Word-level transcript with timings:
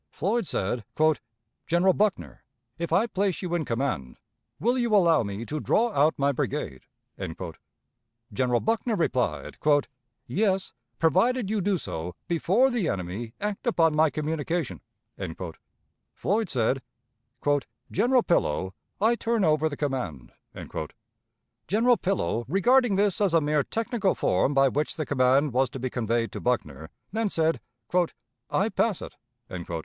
Floyd 0.09 0.47
said, 0.47 0.83
"General 1.67 1.93
Buckner, 1.93 2.43
if 2.79 2.91
I 2.91 3.05
place 3.05 3.43
you 3.43 3.53
in 3.53 3.65
command, 3.65 4.17
will 4.59 4.75
you 4.75 4.95
allow 4.95 5.21
me 5.21 5.45
to 5.45 5.59
draw 5.59 5.91
out 5.91 6.15
my 6.17 6.31
brigade?" 6.31 6.85
General 8.33 8.59
Buckner 8.61 8.95
replied, 8.95 9.59
"Yes, 10.25 10.73
provided 10.97 11.51
you 11.51 11.61
do 11.61 11.77
so 11.77 12.15
before 12.27 12.71
the 12.71 12.87
enemy 12.89 13.35
act 13.39 13.67
upon 13.67 13.95
my 13.95 14.09
communication." 14.09 14.81
Floyd 16.15 16.49
said, 16.49 16.81
"General 17.91 18.23
Pillow, 18.23 18.73
I 18.99 19.13
turn 19.13 19.43
over 19.43 19.69
the 19.69 19.77
command.". 19.77 20.31
General 21.67 21.97
Pillow, 21.97 22.45
regarding 22.47 22.95
this 22.95 23.21
as 23.21 23.35
a 23.35 23.39
mere 23.41 23.63
technical 23.63 24.15
form 24.15 24.55
by 24.55 24.67
which 24.67 24.95
the 24.95 25.05
command 25.05 25.53
was 25.53 25.69
to 25.69 25.79
be 25.79 25.91
conveyed 25.91 26.31
to 26.31 26.41
Buckner, 26.41 26.89
then 27.11 27.29
said, 27.29 27.61
"I 28.49 28.69
pass 28.69 29.03
it." 29.03 29.13